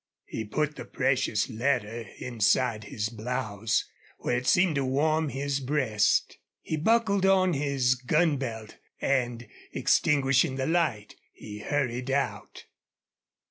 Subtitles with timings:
[0.25, 3.85] He put the precious letter inside his blouse,
[4.17, 6.39] where it seemed to warm his breast.
[6.63, 12.65] He buckled on his gun belt, and, extinguishing the light, he hurried out.